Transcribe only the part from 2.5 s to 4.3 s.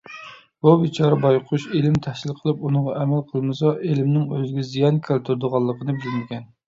ئۇنىڭغا ئەمەل قىلمىسا ئىلىمنىڭ